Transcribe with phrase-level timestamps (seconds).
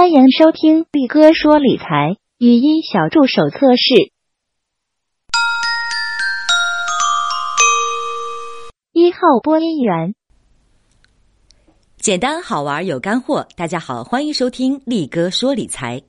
[0.00, 4.10] 欢迎收听力哥说理财语音小助手测试。
[8.92, 10.14] 一号播音员，
[11.98, 13.46] 简单好玩有干货。
[13.56, 16.00] 大家好，欢迎收听力哥说理财。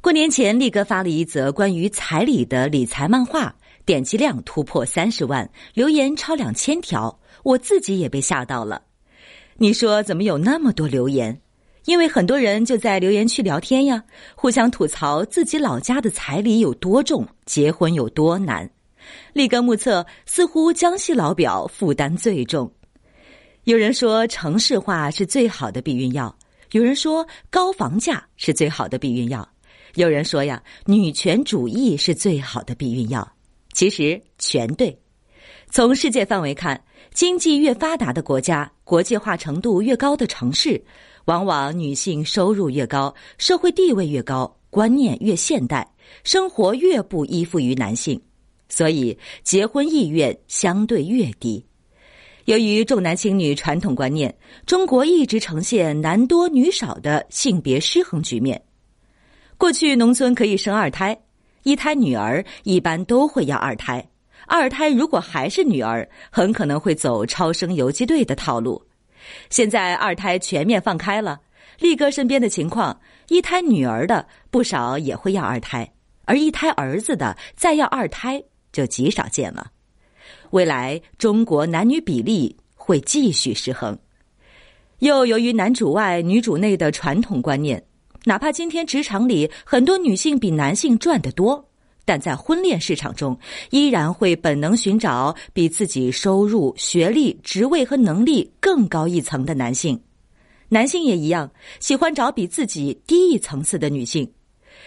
[0.00, 8.84] 过年前，力哥发了一则关于彩礼的理财漫画，点击量突破三十万，留言超两千条，我自己也被吓到了。
[9.58, 11.42] 你说怎么有那么多留言？
[11.84, 14.02] 因为很多人就在留言区聊天呀，
[14.34, 18.68] 互相吐槽自己老家的彩礼有多重，结婚有多难。
[19.32, 22.70] 立根目测，似乎江西老表负担最重。
[23.64, 26.34] 有人说城市化是最好的避孕药，
[26.72, 29.48] 有人说高房价是最好的避孕药，
[29.94, 33.26] 有人说呀，女权主义是最好的避孕药。
[33.72, 34.96] 其实全对。
[35.70, 36.82] 从世界范围看，
[37.14, 40.82] 经济越发达的国家，国际化程度越高的城市。
[41.26, 45.88] 往往女性收入越高，社会地位越高，观念越现代，
[46.24, 48.20] 生活越不依附于男性，
[48.68, 51.64] 所以结婚意愿相对越低。
[52.46, 54.34] 由于重男轻女传统观念，
[54.66, 58.60] 中国一直呈现男多女少的性别失衡局面。
[59.56, 61.16] 过去农村可以生二胎，
[61.62, 64.09] 一胎女儿一般都会要二胎，
[64.50, 68.84] 二胎如果还是女儿，很可能会走超生游击队的套路。
[69.48, 71.40] 现在二胎全面放开了，
[71.78, 75.88] 力哥身边的情况，一胎女儿的不少也会要二胎，
[76.24, 79.70] 而一胎儿子的再要二胎就极少见了。
[80.50, 83.96] 未来中国男女比例会继续失衡，
[84.98, 87.80] 又由于男主外女主内的传统观念，
[88.24, 91.69] 哪怕今天职场里很多女性比男性赚得多。
[92.10, 93.38] 但在婚恋市场中，
[93.70, 99.96] 依然会本能寻找比自己收入、学历、职位和能力更高一层的男性。
[100.70, 104.28] 男性也一样，喜欢找比自己低一层次的女性。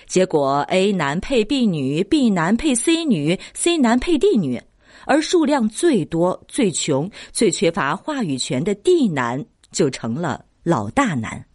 [0.06, 4.62] 结果，A 男配 B 女，B 男配 C 女，C 男配 D 女，
[5.06, 11.46] 而数量最多、最穷、最缺乏话语权的 D 男就成了老大难，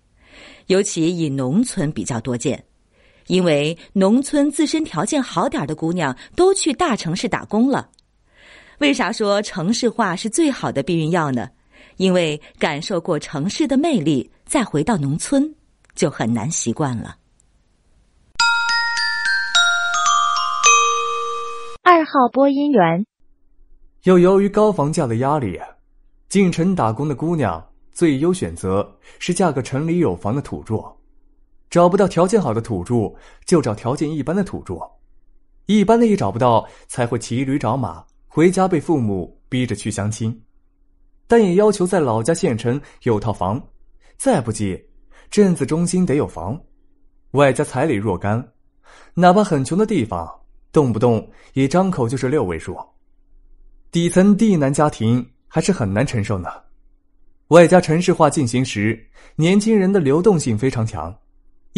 [0.68, 2.64] 尤其以农村比较多见。
[3.28, 7.88] 因为农村自身条件好点的姑娘都去大城市打工了，
[8.78, 11.48] 为啥说城市化是最好的避孕药呢？
[11.98, 15.54] 因为感受过城市的魅力，再回到农村
[15.94, 17.16] 就很难习惯了。
[21.82, 23.04] 二号播音员，
[24.04, 25.60] 又由于高房价的压力，
[26.28, 27.62] 进城打工的姑娘
[27.92, 30.97] 最优选择是嫁个城里有房的土著。
[31.70, 33.14] 找不到条件好的土著，
[33.44, 34.78] 就找条件一般的土著，
[35.66, 40.42] 一般的也找不到，才会骑驴找马，回家被父母逼着去相亲，
[41.26, 43.62] 但也要求在老家县城有套房，
[44.16, 44.82] 再不济，
[45.30, 46.58] 镇子中心得有房，
[47.32, 48.42] 外加彩礼若干，
[49.12, 50.26] 哪怕很穷的地方，
[50.72, 52.74] 动不动也张口就是六位数，
[53.90, 56.48] 底层地难家庭还是很难承受呢。
[57.48, 58.98] 外加城市化进行时，
[59.36, 61.14] 年轻人的流动性非常强。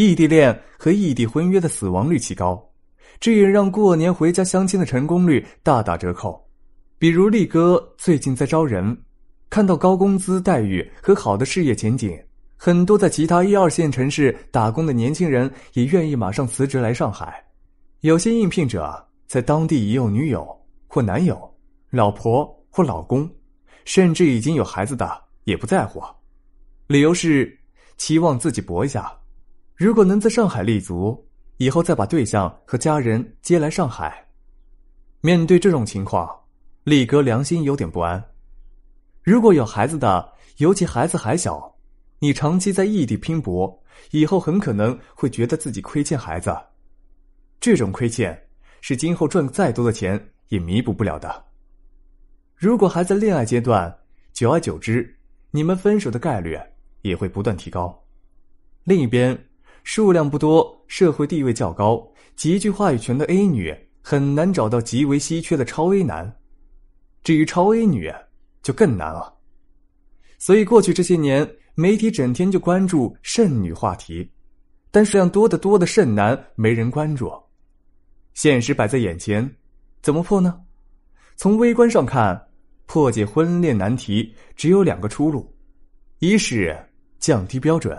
[0.01, 2.59] 异地恋和异地婚约的死亡率极高，
[3.19, 6.43] 这也让过年回家相亲的成功率大打折扣。
[6.99, 8.97] 比如力哥最近在招人，
[9.51, 12.19] 看到高工资待遇和好的事业前景，
[12.57, 17.45] 很多在其他一二线城市打工的年轻人也愿意马上辞职来上海。
[18.01, 20.49] 有些应聘者在当地已有女友
[20.87, 21.39] 或男友、
[21.91, 23.31] 老婆或老公，
[23.85, 26.01] 甚至已经有孩子的也不在乎，
[26.87, 27.55] 理由是
[27.99, 29.15] 期望自己搏一下。
[29.81, 31.27] 如果能在上海立足，
[31.57, 34.29] 以后再把对象和家人接来上海。
[35.23, 36.29] 面对这种情况，
[36.85, 38.23] 力哥良心有点不安。
[39.23, 41.75] 如果有孩子的，尤其孩子还小，
[42.19, 46.55] 你长期在异地拼搏，以后很可能会觉得自己亏欠孩子。
[47.59, 48.39] 这种亏欠
[48.83, 51.43] 是今后赚再多的钱也弥补不了的。
[52.55, 53.99] 如果还在恋爱阶段，
[54.35, 55.19] 久而久之，
[55.51, 56.55] 你们分手的概率
[57.01, 57.99] 也会不断提高。
[58.85, 59.47] 另一边。
[59.83, 62.07] 数量不多、社会地位较高、
[62.37, 66.37] 极具话语权的 A 女很难找到极为稀缺的超 A 男，
[67.23, 68.13] 至于超 A 女
[68.63, 69.35] 就更难了。
[70.39, 74.31] 所以过去这些年，媒体整天就关注剩女话题，
[74.91, 77.31] 但数量多得多的剩男没人关注。
[78.35, 79.49] 现实摆在眼前，
[80.03, 80.61] 怎么破呢？
[81.37, 82.49] 从微观上看，
[82.87, 85.55] 破解婚恋难题只有两个出路：
[86.21, 86.77] 一是
[87.19, 87.97] 降低标准。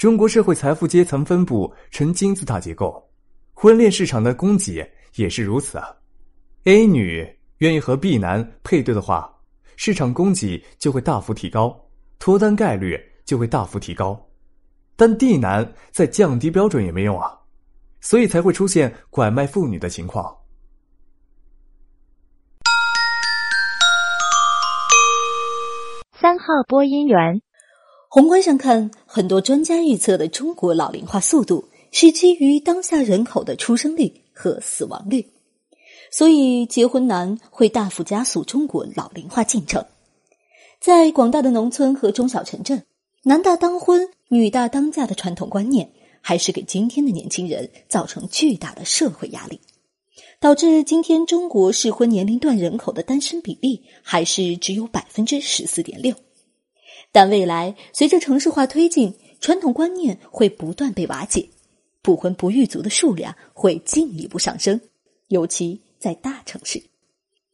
[0.00, 3.06] 中国社会财富阶层分布呈金字塔结构，
[3.52, 5.94] 婚恋市场的供给也是如此啊。
[6.64, 7.22] A 女
[7.58, 9.30] 愿意和 B 男配对的话，
[9.76, 11.78] 市场供给就会大幅提高，
[12.18, 14.18] 脱单概率就会大幅提高。
[14.96, 17.38] 但 D 男再降低标准也没用啊，
[18.00, 20.34] 所以才会出现拐卖妇女的情况。
[26.18, 27.42] 三号播音员，
[28.12, 35.24] 宏观上看，很多专家预测的中国老龄化速度是基于当下人口的出生率和死亡率，
[36.10, 39.86] 所以结婚难会大幅加速中国老龄化进程。
[40.80, 42.82] 在广大的农村和中小城镇，
[43.22, 45.88] 男大当婚、女大当嫁的传统观念，
[46.20, 49.60] 还是给今天的年轻人造成巨大的社会压力。
[50.40, 56.12] 导致今天中国适婚年龄段人口的单身比例还是只有百分之十四点六，
[57.12, 61.48] 但未来随着城市化推进，传统观念会不断被瓦解，
[62.02, 64.80] 不婚不育族的数量会进一步上升，
[65.28, 66.82] 尤其在大城市。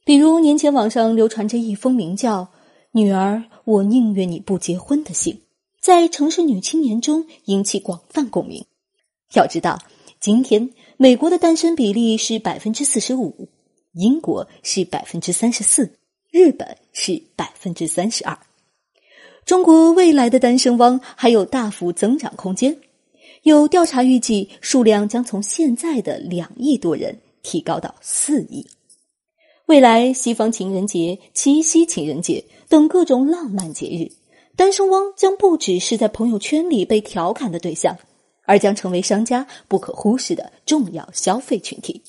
[0.05, 2.49] 比如年前网上流传着一封名叫
[2.93, 5.43] “女儿，我宁愿你不结婚”的信，
[5.81, 8.65] 在城市女青年中引起广泛共鸣。
[9.35, 9.79] 要知道，
[10.21, 10.71] 今天。
[10.99, 13.51] 美国的单身比例是百分之四十五，
[13.93, 15.99] 英国是百分之三十四，
[16.31, 18.39] 日本是百分之三十二。
[19.47, 22.77] 中国未来的单身汪还有大幅增长空间，
[23.45, 28.67] 有调查预计数量将从现在的两亿多人提高到四亿。
[29.67, 34.11] 未来西方情人节、七夕情人节等各种浪漫节日，
[34.57, 37.97] 单身汪将不只是在朋友圈里被调侃的对象。
[38.49, 42.01] 而将成为商家不可忽视的重要消费群体。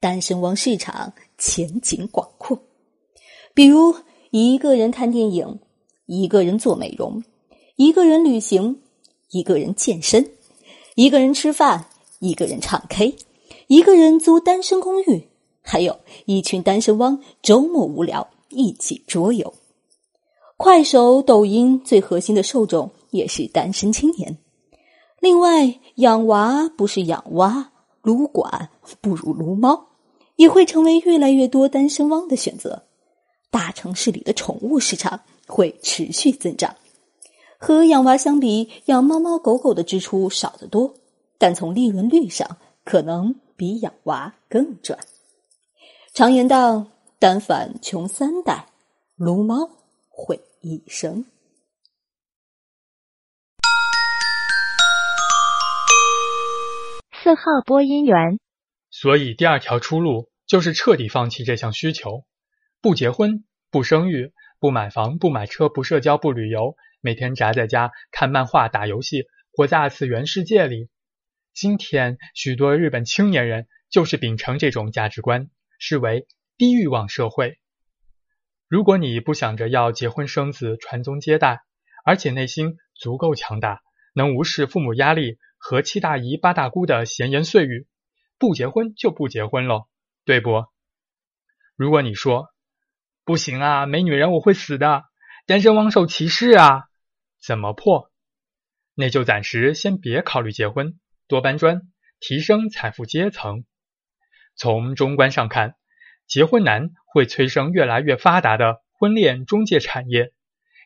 [0.00, 2.60] 单身汪市场前景广阔，
[3.54, 3.94] 比如
[4.32, 5.60] 一个人看电影，
[6.12, 7.22] 一个人做美容，
[7.76, 8.80] 一个人旅行，
[9.30, 10.28] 一个人健身，
[10.96, 11.86] 一个人吃饭，
[12.18, 13.14] 一个人唱 K，
[13.68, 15.28] 一个人租单身公寓，
[15.62, 19.54] 还有一群单身汪周末无聊一起桌游。
[20.56, 24.36] 快手、抖音最核心的受众也是单身青年。
[25.20, 27.70] 另外，养娃不是养蛙，
[28.02, 28.68] 撸管
[29.00, 29.86] 不如撸猫，
[30.34, 32.82] 也会成为越来越多单身汪的选择。
[33.52, 35.20] 大城市里的宠物市场
[35.50, 36.76] 会持续增长。
[37.58, 40.94] 和养娃相比，养猫猫狗狗的支出少得多，
[41.36, 44.98] 但从利润率上，可能比养娃更赚。
[46.14, 46.86] 常言道
[47.20, 48.66] ：“单反穷三代，
[49.16, 49.68] 撸猫
[50.08, 51.26] 毁一生。”
[57.22, 58.38] 四号播音员，
[58.88, 62.24] 所以第二条出路就是彻底放弃这项需求，
[62.80, 70.90] 不结婚、不生育、不买房、不买车、不社交、不旅游，每天宅在家看漫画、打游戏，活在二次元世界里。
[71.54, 75.48] 今天许多日本青年人就是秉承这种价值观，
[75.78, 76.26] 视为
[76.58, 77.58] 低欲望社会。
[78.68, 81.60] 如果你不想着要结婚生子、传宗接代，
[82.04, 83.80] 而且内心足够强大，
[84.14, 85.38] 能无视父母压力。
[85.62, 87.86] 和七大姨八大姑的闲言碎语，
[88.38, 89.88] 不结婚就不结婚喽，
[90.24, 90.64] 对不？
[91.76, 92.48] 如果你说
[93.30, 95.04] 不行啊，没女人我会死的，
[95.46, 96.88] 单身汪受歧视啊，
[97.40, 98.10] 怎么破？
[98.96, 100.98] 那就暂时先别考虑结婚，
[101.28, 101.82] 多搬砖，
[102.18, 103.64] 提升财富阶层。
[104.56, 105.76] 从中观上看，
[106.26, 110.32] 结婚难会催生越来越发达的婚恋中介产业。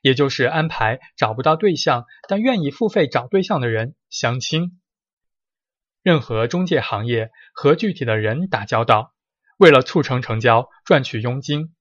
[0.03, 4.83] 也就是安排找不到对象但愿意付费找对象的人相亲。
[6.03, 9.15] 任何中介行业和具体的人打交道，
[9.57, 11.75] 为了促成成交赚取佣金，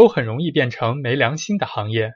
[0.00, 2.14] 都很容易变成没良心的行业。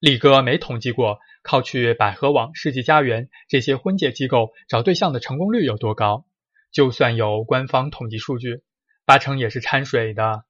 [0.00, 6.26] 李哥没统计过靠去百合网、世纪佳缘这些婚介机构找对象的成功率有多高，
[6.70, 8.62] 就算有官方统计数据，
[9.06, 10.44] 八成也是掺水的。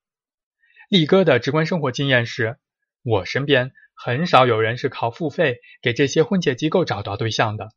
[0.88, 2.59] 力哥的直观生活经验是，
[3.04, 3.71] 我身边。
[3.95, 7.69] 很少有人是靠付费给这些婚介机构找到对象的，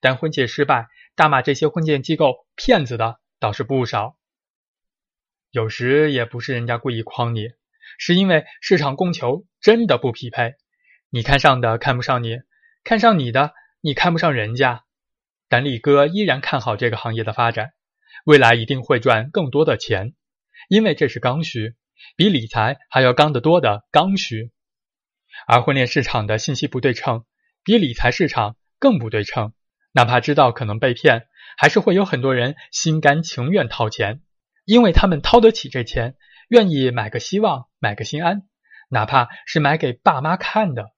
[0.00, 4.16] 但婚介失败，大骂这些婚介机构骗子的倒是不少。
[5.50, 7.50] 有时也不是人家故意诓你，
[7.98, 10.54] 是因为市场供求真的不匹配，
[11.10, 12.38] 你看上的看不上你，
[12.84, 14.84] 看上你的你看不上人家。
[15.48, 17.70] 但力哥依然看好这个行业的发展，
[18.24, 20.14] 未来一定会赚更多的钱，
[20.68, 21.76] 因为这是刚需，
[22.16, 24.50] 比理财还要刚得多的刚需。
[25.46, 27.24] 而婚恋市场的信息不对称，
[27.62, 29.52] 比理财市场更不对称。
[29.92, 34.22] 哪怕知道可能被骗，还是会有很多人心甘情愿掏钱，
[34.64, 36.16] 因为他们掏得起这钱，
[36.48, 38.42] 愿意买个希望，买个心安，
[38.88, 40.92] 哪怕是买给爸妈看的。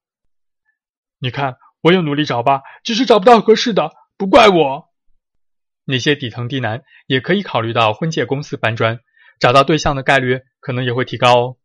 [1.19, 4.89] 你看，我有努力找吧，只是找不到合适的，不怪我。
[5.85, 8.99] 那些底层低男也可以考虑到婚介公司搬砖，
[9.39, 11.55] 找到对象的概率可能也会提高哦。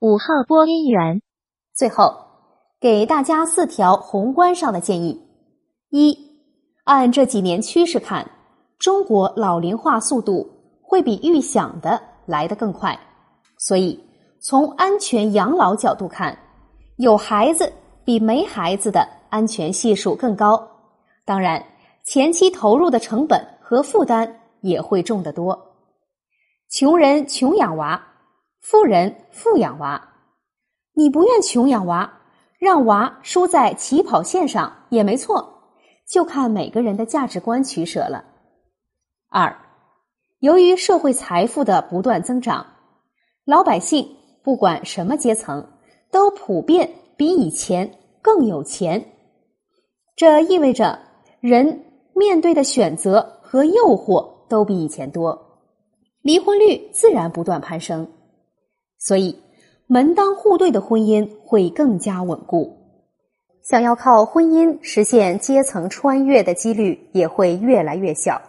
[0.00, 1.22] 五号播音员，
[1.72, 2.26] 最后，
[2.80, 5.20] 给大家四条宏观上的建议：
[5.90, 6.18] 一，
[6.82, 8.28] 按这几年趋势看，
[8.82, 10.44] 中国老龄化速度
[10.82, 12.98] 会比预想的来得更快，
[13.56, 13.96] 所以
[14.40, 16.36] 从安全养老角度看，
[16.96, 17.72] 有孩子
[18.04, 20.60] 比没孩子的安全系数更高。
[21.24, 21.64] 当然，
[22.02, 25.56] 前期投入的成本和负担也会重得多。
[26.68, 28.04] 穷人穷养娃，
[28.62, 30.08] 富人富养娃。
[30.94, 32.12] 你不愿穷养娃，
[32.58, 35.62] 让娃输在起跑线上也没错，
[36.10, 38.24] 就看每个人的价值观取舍了。
[39.34, 39.56] 二，
[40.40, 42.66] 由于社会财富的不断增长，
[43.46, 44.06] 老百姓
[44.44, 45.66] 不管什么阶层，
[46.10, 49.02] 都普遍比以前更有钱。
[50.14, 50.98] 这意味着
[51.40, 51.82] 人
[52.14, 55.62] 面对的选择和诱惑都比以前多，
[56.20, 58.06] 离婚率自然不断攀升。
[58.98, 59.34] 所以。
[59.88, 62.78] 门当户对的婚姻会更加稳固，
[63.62, 68.40] 想要靠婚姻实现阶层穿越的几率也会越来越小，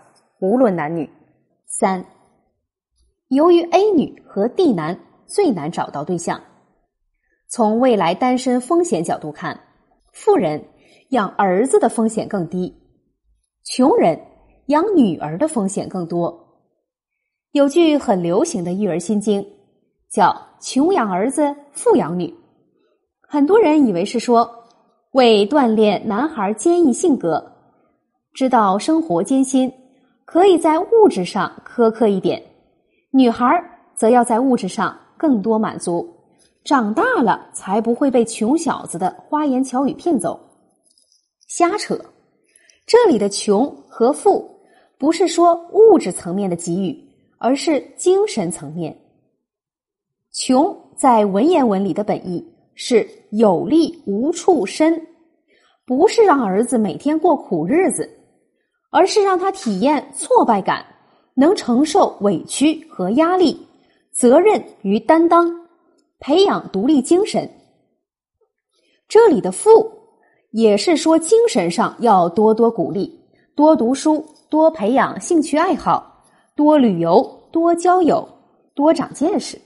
[0.43, 1.09] 无论男女。
[1.65, 2.05] 三，
[3.29, 6.41] 由于 A 女和 D 男最难找到对象，
[7.47, 9.57] 从未来单身风险角度看，
[10.11, 10.61] 富人
[11.11, 12.75] 养儿子的风险更低，
[13.63, 14.19] 穷人
[14.65, 16.37] 养女儿的风险更多。
[17.53, 19.47] 有句很流行的育儿心经。
[20.11, 22.31] 叫穷养儿子，富养女。
[23.21, 24.47] 很多人以为是说
[25.13, 27.51] 为锻炼男孩坚毅性格，
[28.31, 29.73] 知道生活艰辛，
[30.25, 32.41] 可以在物质上苛刻一点；
[33.11, 33.45] 女孩
[33.95, 36.07] 则要在物质上更多满足，
[36.63, 40.39] 长大了才不会被穷小子的花言巧语骗走。
[41.47, 41.99] 瞎扯！
[42.85, 44.49] 这里的穷和富，
[44.97, 46.97] 不是说物质层面的给予，
[47.37, 48.97] 而是精神层面。
[50.31, 54.99] 穷在文言文里的本意是有力无处伸，
[55.85, 58.09] 不是让儿子每天过苦日子，
[58.93, 60.85] 而是让他体验挫败感，
[61.33, 63.59] 能承受委屈和压力，
[64.11, 65.51] 责任与担当，
[66.19, 67.49] 培养独立精神。
[69.09, 69.91] 这里的富
[70.51, 73.19] 也是说精神上要多多鼓励，
[73.55, 76.23] 多读书，多培养兴趣爱好，
[76.55, 78.27] 多旅游，多交友，
[78.75, 79.59] 多长见识。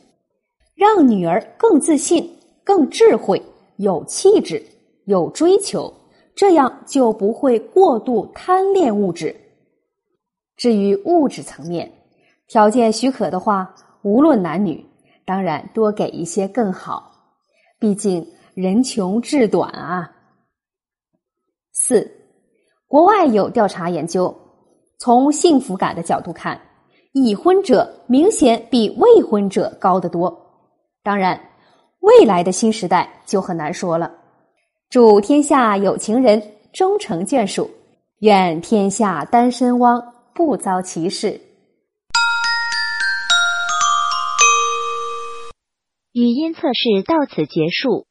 [0.73, 2.29] 让女儿更自信、
[2.63, 3.41] 更智慧、
[3.77, 4.63] 有气质、
[5.05, 5.93] 有追求，
[6.37, 9.35] 这样就不会过度贪恋物质。
[10.55, 11.91] 至于物质层面，
[12.47, 14.85] 条件许可的话，无论男女，
[15.25, 17.11] 当然多给一些更好。
[17.79, 20.11] 毕竟人穷志短啊。
[21.73, 22.07] 四，
[22.87, 24.35] 国外有调查研究，
[24.99, 26.61] 从幸福感的角度看，
[27.13, 30.31] 已婚者明显比未婚者高得多。
[31.01, 31.39] 当然，
[32.01, 34.11] 未来的新时代就很难说了。
[34.89, 37.69] 祝天下有情人终成眷属，
[38.19, 41.41] 愿天下单身汪不遭歧视。
[46.13, 48.06] 语音测试到此结束。